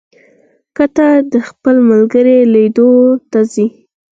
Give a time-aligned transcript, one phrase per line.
[0.75, 2.89] که ته د خپل ملګري لیدو
[3.31, 3.65] ته ځې،